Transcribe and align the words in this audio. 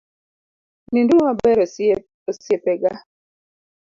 Ninduru 0.91 1.19
maber 1.27 1.57
osiepega 2.31 2.91